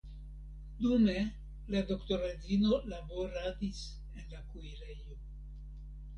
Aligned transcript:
Dume 0.85 1.17
la 1.75 1.81
doktoredzino 1.91 2.81
laboradis 2.95 3.85
en 4.19 4.27
la 4.35 4.43
kuirejo. 4.57 5.21